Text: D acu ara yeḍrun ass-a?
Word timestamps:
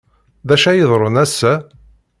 D 0.47 0.49
acu 0.55 0.65
ara 0.67 0.77
yeḍrun 0.79 1.21
ass-a? 1.23 1.53